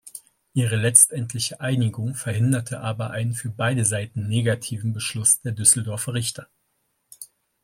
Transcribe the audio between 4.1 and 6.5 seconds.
negativen Beschluss der Düsseldorfer Richter.